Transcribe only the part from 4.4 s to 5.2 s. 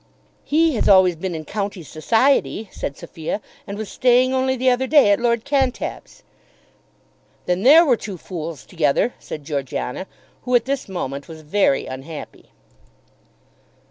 the other day at